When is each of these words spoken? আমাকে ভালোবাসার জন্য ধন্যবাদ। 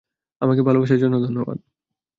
আমাকে 0.41 0.61
ভালোবাসার 0.61 0.99
জন্য 0.99 1.15
ধন্যবাদ। 1.19 1.57